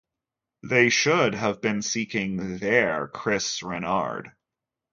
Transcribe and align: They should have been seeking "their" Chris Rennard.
They 0.63 0.89
should 0.89 1.35
have 1.35 1.61
been 1.61 1.83
seeking 1.83 2.57
"their" 2.57 3.07
Chris 3.09 3.61
Rennard. 3.61 4.31